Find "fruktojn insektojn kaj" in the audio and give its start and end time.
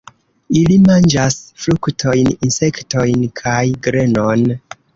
1.67-3.63